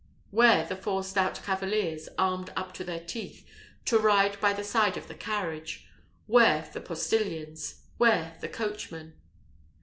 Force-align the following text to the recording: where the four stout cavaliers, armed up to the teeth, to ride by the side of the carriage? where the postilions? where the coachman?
where 0.31 0.65
the 0.65 0.75
four 0.75 1.03
stout 1.03 1.39
cavaliers, 1.43 2.09
armed 2.17 2.51
up 2.55 2.73
to 2.73 2.83
the 2.83 2.99
teeth, 2.99 3.45
to 3.85 3.99
ride 3.99 4.41
by 4.41 4.51
the 4.51 4.63
side 4.63 4.97
of 4.97 5.07
the 5.07 5.13
carriage? 5.13 5.85
where 6.25 6.67
the 6.73 6.81
postilions? 6.81 7.83
where 7.97 8.35
the 8.41 8.49
coachman? 8.49 9.13